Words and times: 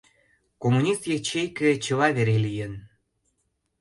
Коммунист 0.61 1.03
ячейке 1.17 1.69
чыла 1.83 2.07
вере 2.17 2.37
лийын. 2.45 2.73